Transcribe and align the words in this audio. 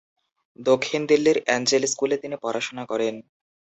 দক্ষিণ 0.59 1.01
দিল্লির 1.09 1.37
অ্যাঞ্জেল 1.43 1.83
স্কুলে 1.93 2.15
তিনি 2.23 2.35
পড়াশোনা 2.43 2.83
করেন। 2.91 3.15